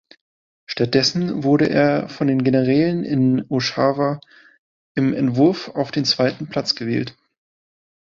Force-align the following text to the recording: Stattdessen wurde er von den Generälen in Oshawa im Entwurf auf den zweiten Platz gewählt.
Stattdessen 0.65 1.43
wurde 1.43 1.69
er 1.69 2.09
von 2.09 2.25
den 2.25 2.43
Generälen 2.43 3.03
in 3.03 3.45
Oshawa 3.49 4.19
im 4.95 5.13
Entwurf 5.13 5.69
auf 5.75 5.91
den 5.91 6.05
zweiten 6.05 6.47
Platz 6.49 6.73
gewählt. 6.73 7.15